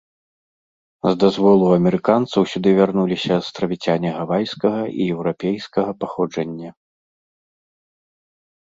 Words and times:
З 1.07 1.11
дазволу 1.23 1.65
амерыканцаў 1.77 2.41
сюды 2.55 2.69
вярнуліся 2.81 3.31
астравіцяне 3.43 4.09
гавайскага 4.17 4.81
і 4.99 5.11
еўрапейскага 5.19 5.91
паходжання. 6.03 6.69